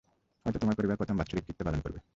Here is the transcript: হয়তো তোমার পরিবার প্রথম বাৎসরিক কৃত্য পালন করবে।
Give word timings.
হয়তো 0.45 0.57
তোমার 0.59 0.77
পরিবার 0.77 0.99
প্রথম 1.01 1.15
বাৎসরিক 1.17 1.43
কৃত্য 1.45 1.61
পালন 1.67 1.79
করবে। 1.81 1.99